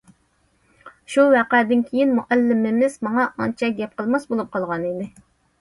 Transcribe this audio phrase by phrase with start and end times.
[1.15, 5.11] شۇ ۋەقەدىن كېيىن مۇئەللىمىمىز ماڭا ئانچە گەپ قىلماس بولۇپ قالغانىدى.